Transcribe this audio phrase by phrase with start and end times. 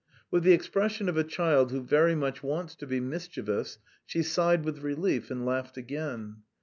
[0.31, 4.65] With the expression of a child who very much wants to be mischievous, she sighed
[4.65, 6.37] with relief and laughed again.